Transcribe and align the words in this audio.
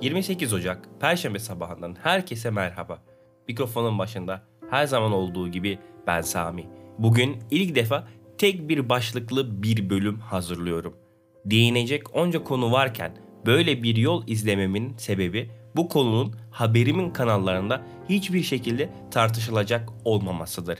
28 0.00 0.52
Ocak 0.52 0.88
Perşembe 1.00 1.38
sabahından 1.38 1.96
herkese 2.02 2.50
merhaba. 2.50 3.02
Mikrofonun 3.48 3.98
başında 3.98 4.42
her 4.70 4.86
zaman 4.86 5.12
olduğu 5.12 5.48
gibi 5.48 5.78
ben 6.06 6.20
Sami. 6.20 6.66
Bugün 6.98 7.38
ilk 7.50 7.74
defa 7.74 8.08
tek 8.38 8.68
bir 8.68 8.88
başlıklı 8.88 9.62
bir 9.62 9.90
bölüm 9.90 10.18
hazırlıyorum. 10.18 10.96
Değinecek 11.44 12.16
onca 12.16 12.44
konu 12.44 12.72
varken 12.72 13.16
böyle 13.46 13.82
bir 13.82 13.96
yol 13.96 14.24
izlememin 14.26 14.96
sebebi 14.96 15.50
bu 15.76 15.88
konunun 15.88 16.36
haberimin 16.50 17.10
kanallarında 17.10 17.82
hiçbir 18.08 18.42
şekilde 18.42 18.90
tartışılacak 19.10 19.88
olmamasıdır. 20.04 20.78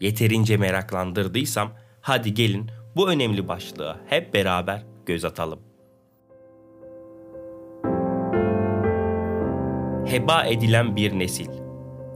Yeterince 0.00 0.56
meraklandırdıysam 0.56 1.72
hadi 2.00 2.34
gelin 2.34 2.70
bu 2.96 3.10
önemli 3.10 3.48
başlığa 3.48 4.00
hep 4.06 4.34
beraber 4.34 4.82
göz 5.06 5.24
atalım. 5.24 5.65
Heba 10.06 10.44
edilen 10.44 10.96
bir 10.96 11.18
nesil. 11.18 11.46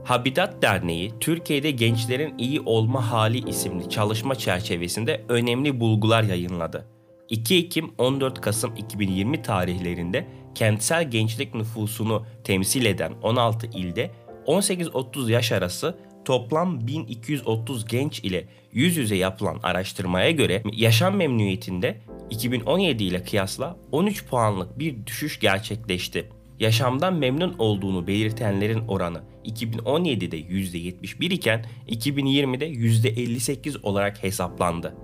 Habitat 0.03 0.61
Derneği, 0.61 1.13
Türkiye'de 1.19 1.71
gençlerin 1.71 2.37
iyi 2.37 2.61
olma 2.61 3.11
hali 3.11 3.49
isimli 3.49 3.89
çalışma 3.89 4.35
çerçevesinde 4.35 5.25
önemli 5.29 5.79
bulgular 5.79 6.23
yayınladı. 6.23 6.87
2 7.29 7.57
Ekim 7.57 7.91
14 7.97 8.41
Kasım 8.41 8.75
2020 8.75 9.41
tarihlerinde 9.41 10.27
kentsel 10.55 11.11
gençlik 11.11 11.55
nüfusunu 11.55 12.25
temsil 12.43 12.85
eden 12.85 13.13
16 13.23 13.67
ilde 13.67 14.11
18-30 14.45 15.31
yaş 15.31 15.51
arası 15.51 15.97
toplam 16.25 16.87
1230 16.87 17.87
genç 17.87 18.19
ile 18.19 18.47
yüz 18.71 18.97
yüze 18.97 19.15
yapılan 19.15 19.59
araştırmaya 19.63 20.31
göre 20.31 20.63
yaşam 20.73 21.15
memnuniyetinde 21.15 21.97
2017 22.29 23.03
ile 23.03 23.23
kıyasla 23.23 23.77
13 23.91 24.25
puanlık 24.25 24.79
bir 24.79 25.05
düşüş 25.05 25.39
gerçekleşti 25.39 26.29
yaşamdan 26.61 27.13
memnun 27.13 27.55
olduğunu 27.59 28.07
belirtenlerin 28.07 28.87
oranı 28.87 29.21
2017'de 29.45 30.39
%71 30.39 31.33
iken 31.33 31.65
2020'de 31.89 32.69
%58 32.69 33.81
olarak 33.83 34.23
hesaplandı. 34.23 34.95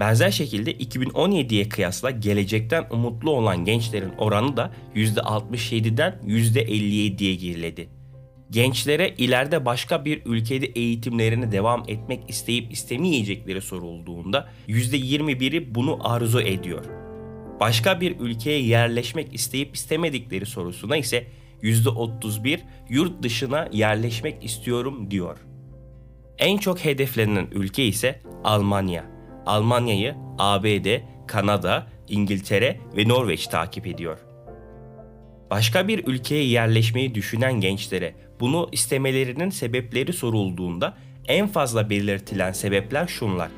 Benzer 0.00 0.30
şekilde 0.30 0.72
2017'ye 0.72 1.68
kıyasla 1.68 2.10
gelecekten 2.10 2.86
umutlu 2.90 3.30
olan 3.30 3.64
gençlerin 3.64 4.12
oranı 4.18 4.56
da 4.56 4.72
%67'den 4.94 6.20
%57'ye 6.26 7.34
geriledi. 7.34 7.88
Gençlere 8.50 9.14
ileride 9.18 9.64
başka 9.64 10.04
bir 10.04 10.22
ülkede 10.26 10.66
eğitimlerine 10.66 11.52
devam 11.52 11.84
etmek 11.88 12.30
isteyip 12.30 12.72
istemeyecekleri 12.72 13.60
sorulduğunda 13.60 14.48
%21'i 14.68 15.74
bunu 15.74 15.98
arzu 16.08 16.40
ediyor 16.40 17.03
başka 17.60 18.00
bir 18.00 18.20
ülkeye 18.20 18.62
yerleşmek 18.62 19.34
isteyip 19.34 19.74
istemedikleri 19.76 20.46
sorusuna 20.46 20.96
ise 20.96 21.26
%31 21.62 22.60
yurt 22.88 23.22
dışına 23.22 23.68
yerleşmek 23.72 24.44
istiyorum 24.44 25.10
diyor. 25.10 25.38
En 26.38 26.58
çok 26.58 26.84
hedeflenen 26.84 27.48
ülke 27.52 27.84
ise 27.84 28.20
Almanya. 28.44 29.04
Almanya'yı 29.46 30.14
ABD, 30.38 30.86
Kanada, 31.26 31.86
İngiltere 32.08 32.80
ve 32.96 33.08
Norveç 33.08 33.46
takip 33.46 33.86
ediyor. 33.86 34.18
Başka 35.50 35.88
bir 35.88 36.06
ülkeye 36.06 36.44
yerleşmeyi 36.44 37.14
düşünen 37.14 37.60
gençlere 37.60 38.14
bunu 38.40 38.68
istemelerinin 38.72 39.50
sebepleri 39.50 40.12
sorulduğunda 40.12 40.96
en 41.28 41.48
fazla 41.48 41.90
belirtilen 41.90 42.52
sebepler 42.52 43.06
şunlar. 43.06 43.50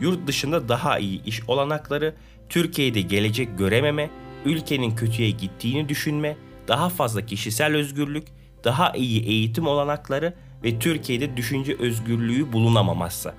Yurt 0.00 0.26
dışında 0.26 0.68
daha 0.68 0.98
iyi 0.98 1.24
iş 1.24 1.48
olanakları, 1.48 2.14
Türkiye'de 2.48 3.00
gelecek 3.00 3.58
görememe, 3.58 4.10
ülkenin 4.44 4.96
kötüye 4.96 5.30
gittiğini 5.30 5.88
düşünme, 5.88 6.36
daha 6.68 6.88
fazla 6.88 7.26
kişisel 7.26 7.76
özgürlük, 7.76 8.28
daha 8.64 8.92
iyi 8.92 9.22
eğitim 9.22 9.66
olanakları 9.66 10.34
ve 10.64 10.78
Türkiye'de 10.78 11.36
düşünce 11.36 11.76
özgürlüğü 11.78 12.52
bulunamaması. 12.52 13.34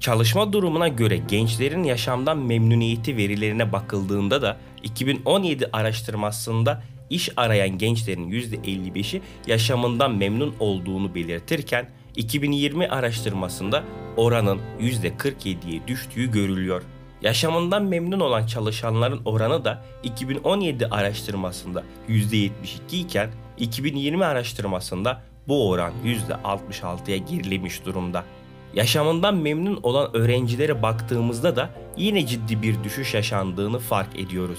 Çalışma 0.00 0.52
durumuna 0.52 0.88
göre 0.88 1.16
gençlerin 1.16 1.84
yaşamdan 1.84 2.38
memnuniyeti 2.38 3.16
verilerine 3.16 3.72
bakıldığında 3.72 4.42
da 4.42 4.56
2017 4.82 5.68
araştırmasında 5.72 6.82
iş 7.10 7.30
arayan 7.36 7.78
gençlerin 7.78 8.30
%55'i 8.30 9.22
yaşamından 9.46 10.16
memnun 10.16 10.54
olduğunu 10.60 11.14
belirtirken 11.14 11.88
2020 12.16 12.88
araştırmasında 12.88 13.84
oranın 14.16 14.60
%47'ye 14.80 15.86
düştüğü 15.86 16.30
görülüyor. 16.30 16.82
Yaşamından 17.22 17.84
memnun 17.84 18.20
olan 18.20 18.46
çalışanların 18.46 19.20
oranı 19.24 19.64
da 19.64 19.84
2017 20.02 20.86
araştırmasında 20.86 21.82
%72 22.08 22.50
iken 22.90 23.30
2020 23.58 24.24
araştırmasında 24.24 25.22
bu 25.48 25.68
oran 25.68 25.92
%66'ya 26.04 27.16
gerilemiş 27.16 27.84
durumda. 27.84 28.24
Yaşamından 28.74 29.34
memnun 29.34 29.80
olan 29.82 30.16
öğrencilere 30.16 30.82
baktığımızda 30.82 31.56
da 31.56 31.70
yine 31.96 32.26
ciddi 32.26 32.62
bir 32.62 32.84
düşüş 32.84 33.14
yaşandığını 33.14 33.78
fark 33.78 34.18
ediyoruz. 34.18 34.58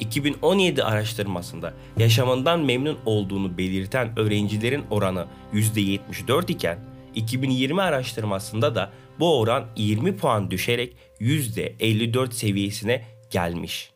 2017 0.00 0.84
araştırmasında 0.84 1.74
yaşamından 1.96 2.60
memnun 2.60 2.98
olduğunu 3.06 3.58
belirten 3.58 4.18
öğrencilerin 4.18 4.84
oranı 4.90 5.26
%74 5.52 6.52
iken 6.52 6.78
2020 7.14 7.82
araştırmasında 7.82 8.74
da 8.74 8.90
bu 9.18 9.40
oran 9.40 9.64
20 9.76 10.16
puan 10.16 10.50
düşerek 10.50 10.96
%54 11.20 12.32
seviyesine 12.32 13.04
gelmiş. 13.30 13.90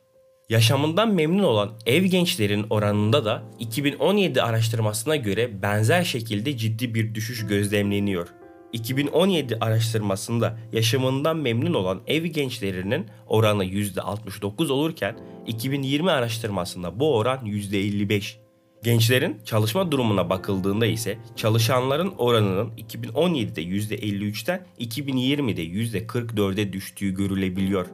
Yaşamından 0.48 1.14
memnun 1.14 1.42
olan 1.42 1.72
ev 1.86 2.04
gençlerin 2.04 2.66
oranında 2.70 3.24
da 3.24 3.42
2017 3.58 4.42
araştırmasına 4.42 5.16
göre 5.16 5.62
benzer 5.62 6.04
şekilde 6.04 6.56
ciddi 6.56 6.94
bir 6.94 7.14
düşüş 7.14 7.46
gözlemleniyor. 7.46 8.28
2017 8.72 9.58
araştırmasında 9.60 10.58
yaşamından 10.72 11.36
memnun 11.36 11.74
olan 11.74 12.00
ev 12.06 12.24
gençlerinin 12.24 13.06
oranı 13.26 13.64
%69 13.64 14.72
olurken 14.72 15.16
2020 15.46 16.10
araştırmasında 16.10 17.00
bu 17.00 17.16
oran 17.16 17.38
%55. 17.46 18.36
Gençlerin 18.82 19.40
çalışma 19.44 19.92
durumuna 19.92 20.30
bakıldığında 20.30 20.86
ise 20.86 21.18
çalışanların 21.36 22.12
oranının 22.18 22.70
2017'de 22.76 23.62
%53'ten 23.62 24.66
2020'de 24.80 25.64
%44'e 25.64 26.72
düştüğü 26.72 27.14
görülebiliyor. 27.14 27.86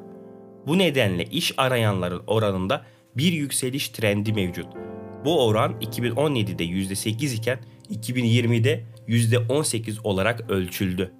Bu 0.66 0.78
nedenle 0.78 1.24
iş 1.24 1.54
arayanların 1.56 2.22
oranında 2.26 2.84
bir 3.16 3.32
yükseliş 3.32 3.88
trendi 3.88 4.32
mevcut. 4.32 4.66
Bu 5.24 5.46
oran 5.46 5.72
2017'de 5.80 6.64
%8 6.64 7.34
iken 7.34 7.58
2020'de 7.90 8.84
%18 9.08 10.00
olarak 10.04 10.50
ölçüldü. 10.50 11.12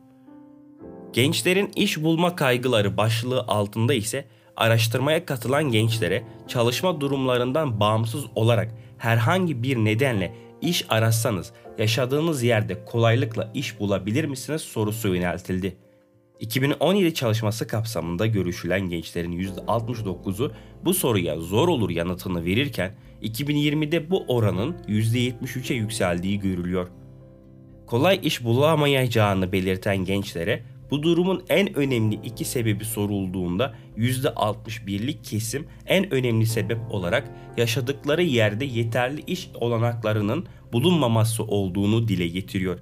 Gençlerin 1.13 1.71
iş 1.77 2.03
bulma 2.03 2.37
kaygıları 2.37 2.97
başlığı 2.97 3.41
altında 3.41 3.95
ise 3.95 4.25
araştırmaya 4.59 5.27
katılan 5.27 5.65
gençlere 5.65 6.25
çalışma 6.49 7.01
durumlarından 7.01 7.81
bağımsız 7.81 8.25
olarak 8.35 8.75
herhangi 8.99 9.63
bir 9.63 9.77
nedenle 9.77 10.35
iş 10.61 10.87
arasanız 10.89 11.53
yaşadığınız 11.79 12.43
yerde 12.43 12.85
kolaylıkla 12.85 13.51
iş 13.55 13.81
bulabilir 13.81 14.25
misiniz 14.25 14.63
sorusu 14.63 15.15
yöneltildi. 15.15 15.77
2017 16.41 17.15
çalışması 17.15 17.67
kapsamında 17.67 18.27
görüşülen 18.27 18.89
gençlerin 18.89 19.33
%69'u 19.33 20.53
bu 20.85 20.95
soruya 20.95 21.41
zor 21.41 21.69
olur 21.69 21.91
yanıtını 21.91 22.45
verirken 22.45 22.95
2020'de 23.23 24.11
bu 24.11 24.25
oranın 24.29 24.77
%73'e 24.89 25.77
yükseldiği 25.77 26.41
görülüyor. 26.41 26.89
Kolay 27.87 28.21
iş 28.23 28.45
bulamayacağını 28.45 29.53
belirten 29.53 29.97
gençlere 29.97 30.63
bu 30.91 31.03
durumun 31.03 31.43
en 31.49 31.79
önemli 31.79 32.21
iki 32.25 32.45
sebebi 32.45 32.85
sorulduğunda 32.85 33.75
%61'lik 33.97 35.25
kesim 35.25 35.67
en 35.87 36.15
önemli 36.15 36.47
sebep 36.47 36.79
olarak 36.91 37.31
yaşadıkları 37.57 38.23
yerde 38.23 38.65
yeterli 38.65 39.21
iş 39.27 39.51
olanaklarının 39.55 40.47
bulunmaması 40.73 41.45
olduğunu 41.45 42.09
dile 42.09 42.29
getiriyor. 42.29 42.79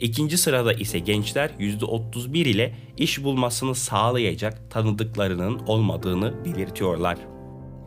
İkinci 0.00 0.38
sırada 0.38 0.72
ise 0.72 0.98
gençler 0.98 1.50
%31 1.60 2.38
ile 2.38 2.74
iş 2.96 3.24
bulmasını 3.24 3.74
sağlayacak 3.74 4.70
tanıdıklarının 4.70 5.58
olmadığını 5.66 6.44
belirtiyorlar. 6.44 7.18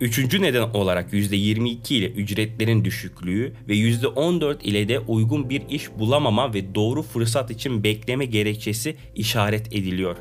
Üçüncü 0.01 0.41
neden 0.41 0.61
olarak 0.61 1.13
%22 1.13 1.93
ile 1.93 2.09
ücretlerin 2.09 2.85
düşüklüğü 2.85 3.53
ve 3.67 3.73
%14 3.73 4.63
ile 4.63 4.87
de 4.87 4.99
uygun 4.99 5.49
bir 5.49 5.61
iş 5.69 5.91
bulamama 5.99 6.53
ve 6.53 6.75
doğru 6.75 7.01
fırsat 7.03 7.51
için 7.51 7.83
bekleme 7.83 8.25
gerekçesi 8.25 8.95
işaret 9.15 9.67
ediliyor. 9.67 10.17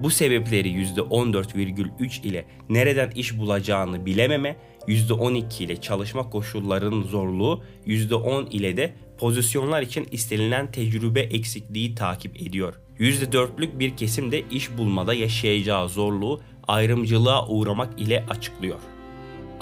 Bu 0.00 0.10
sebepleri 0.10 0.68
%14,3 0.68 2.26
ile 2.26 2.44
nereden 2.68 3.10
iş 3.10 3.38
bulacağını 3.38 4.06
bilememe, 4.06 4.56
%12 4.88 5.64
ile 5.64 5.80
çalışma 5.80 6.30
koşullarının 6.30 7.02
zorluğu, 7.02 7.62
%10 7.86 8.50
ile 8.50 8.76
de 8.76 8.94
pozisyonlar 9.18 9.82
için 9.82 10.08
istenilen 10.10 10.70
tecrübe 10.72 11.20
eksikliği 11.20 11.94
takip 11.94 12.42
ediyor. 12.42 12.74
%4'lük 12.98 13.78
bir 13.78 13.96
kesim 13.96 14.32
de 14.32 14.42
iş 14.50 14.76
bulmada 14.78 15.14
yaşayacağı 15.14 15.88
zorluğu 15.88 16.40
ayrımcılığa 16.68 17.48
uğramak 17.48 18.00
ile 18.00 18.24
açıklıyor. 18.30 18.91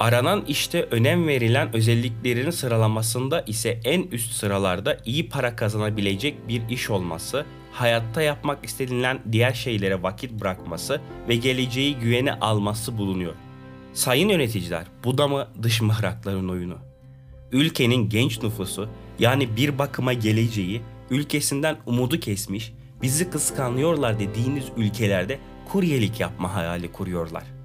Aranan 0.00 0.44
işte 0.49 0.82
önem 0.91 1.29
verilen 1.29 1.76
özelliklerin 1.76 2.50
sıralamasında 2.50 3.41
ise 3.41 3.81
en 3.85 4.02
üst 4.02 4.32
sıralarda 4.32 4.99
iyi 5.05 5.29
para 5.29 5.56
kazanabilecek 5.56 6.49
bir 6.49 6.69
iş 6.69 6.91
olması, 6.91 7.47
hayatta 7.73 8.23
yapmak 8.23 8.64
istenilen 8.64 9.20
diğer 9.32 9.52
şeylere 9.52 10.02
vakit 10.02 10.32
bırakması 10.32 11.00
ve 11.29 11.37
geleceği 11.37 11.97
güvene 11.97 12.32
alması 12.32 12.99
bulunuyor. 12.99 13.35
Sayın 13.93 14.29
yöneticiler, 14.29 14.87
bu 15.05 15.19
da 15.19 15.29
mı 15.29 15.49
dış 15.62 15.81
mihrakların 15.81 16.49
oyunu? 16.49 16.79
Ülkenin 17.52 18.08
genç 18.08 18.43
nüfusu 18.43 18.88
yani 19.19 19.56
bir 19.56 19.79
bakıma 19.79 20.12
geleceği 20.12 20.82
ülkesinden 21.11 21.76
umudu 21.87 22.20
kesmiş, 22.20 22.73
bizi 23.02 23.31
kıskanıyorlar 23.31 24.20
dediğiniz 24.20 24.64
ülkelerde 24.76 25.38
kuryelik 25.73 26.20
yapma 26.20 26.55
hayali 26.55 26.93
kuruyorlar. 26.93 27.59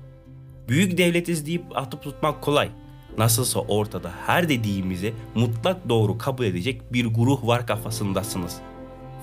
Büyük 0.68 0.98
devletiz 0.98 1.46
deyip 1.46 1.78
atıp 1.78 2.04
tutmak 2.04 2.42
kolay. 2.42 2.70
Nasılsa 3.18 3.60
ortada 3.60 4.12
her 4.26 4.50
dediğimizi 4.50 5.14
mutlak 5.36 5.90
doğru 5.90 6.18
kabul 6.18 6.46
edecek 6.46 6.94
bir 6.94 7.06
guruh 7.06 7.48
var 7.48 7.68
kafasındasınız. 7.68 8.58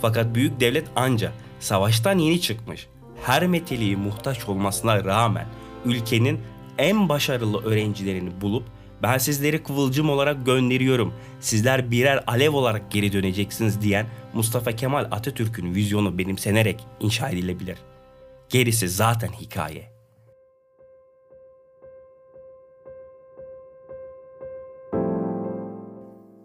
Fakat 0.03 0.35
büyük 0.35 0.61
devlet 0.61 0.87
anca 0.97 1.33
savaştan 1.61 2.19
yeni 2.19 2.41
çıkmış, 2.41 2.87
her 3.25 3.47
meteliği 3.47 3.97
muhtaç 3.97 4.49
olmasına 4.49 5.05
rağmen 5.05 5.47
ülkenin 5.85 6.41
en 6.79 7.09
başarılı 7.09 7.65
öğrencilerini 7.65 8.41
bulup 8.41 8.65
ben 9.03 9.19
sizleri 9.19 9.63
kıvılcım 9.63 10.11
olarak 10.11 10.47
gönderiyorum. 10.47 11.15
Sizler 11.41 11.91
birer 11.91 12.25
alev 12.27 12.53
olarak 12.53 12.91
geri 12.91 13.13
döneceksiniz 13.13 13.81
diyen 13.81 14.07
Mustafa 14.35 14.73
Kemal 14.73 15.05
Atatürk'ün 15.11 15.75
vizyonu 15.75 16.19
benimsenerek 16.19 16.87
inşa 17.01 17.29
edilebilir. 17.29 17.79
Gerisi 18.49 18.89
zaten 18.89 19.33
hikaye. 19.41 19.92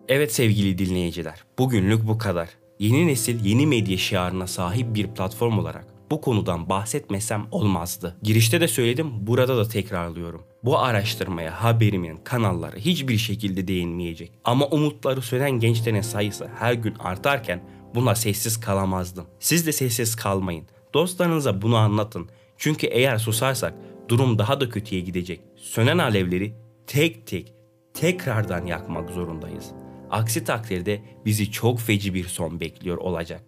Evet 0.07 0.33
sevgili 0.33 0.77
dinleyiciler, 0.77 1.43
bugünlük 1.59 2.07
bu 2.07 2.17
kadar. 2.17 2.49
Yeni 2.79 3.07
nesil 3.07 3.45
yeni 3.45 3.67
medya 3.67 3.97
şiarına 3.97 4.47
sahip 4.47 4.95
bir 4.95 5.07
platform 5.07 5.59
olarak 5.59 5.87
bu 6.11 6.21
konudan 6.21 6.69
bahsetmesem 6.69 7.47
olmazdı. 7.51 8.17
Girişte 8.23 8.61
de 8.61 8.67
söyledim, 8.67 9.27
burada 9.27 9.57
da 9.57 9.67
tekrarlıyorum. 9.67 10.43
Bu 10.63 10.79
araştırmaya 10.79 11.63
haberimin 11.63 12.17
kanalları 12.17 12.77
hiçbir 12.77 13.17
şekilde 13.17 13.67
değinmeyecek. 13.67 14.31
Ama 14.43 14.65
umutları 14.65 15.21
sönen 15.21 15.51
gençlerin 15.51 16.01
sayısı 16.01 16.49
her 16.59 16.73
gün 16.73 16.95
artarken 16.99 17.63
buna 17.95 18.15
sessiz 18.15 18.59
kalamazdım. 18.59 19.25
Siz 19.39 19.67
de 19.67 19.71
sessiz 19.71 20.15
kalmayın. 20.15 20.65
Dostlarınıza 20.93 21.61
bunu 21.61 21.75
anlatın. 21.75 22.29
Çünkü 22.57 22.87
eğer 22.87 23.17
susarsak 23.17 23.73
durum 24.09 24.39
daha 24.39 24.61
da 24.61 24.69
kötüye 24.69 25.01
gidecek. 25.01 25.41
Sönen 25.55 25.97
alevleri 25.97 26.53
tek 26.87 27.27
tek 27.27 27.53
tekrardan 27.93 28.65
yakmak 28.65 29.09
zorundayız. 29.09 29.73
Aksi 30.11 30.43
takdirde 30.43 31.01
bizi 31.25 31.51
çok 31.51 31.79
feci 31.79 32.13
bir 32.13 32.23
son 32.23 32.59
bekliyor 32.59 32.97
olacak. 32.97 33.43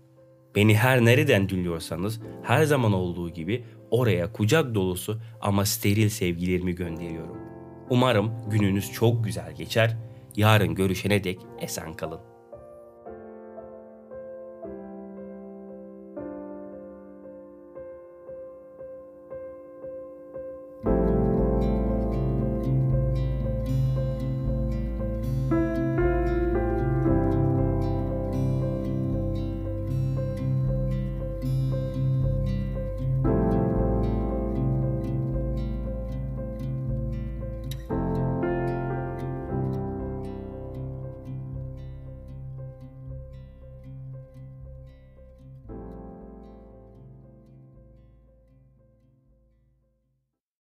Beni 0.56 0.78
her 0.78 1.06
nereden 1.06 1.50
dinliyorsanız 1.50 2.22
her 2.44 2.64
zaman 2.64 2.94
olduğu 2.94 3.30
gibi 3.30 3.64
oraya 3.92 4.32
kucak 4.34 4.76
dolusu 4.76 5.22
ama 5.42 5.66
steril 5.66 6.10
sevgilerimi 6.10 6.76
gönderiyorum. 6.76 7.38
Umarım 7.90 8.32
gününüz 8.50 8.94
çok 8.94 9.24
güzel 9.24 9.56
geçer. 9.56 9.98
Yarın 10.36 10.76
görüşene 10.76 11.24
dek 11.24 11.40
esen 11.62 11.94
kalın. 11.94 12.29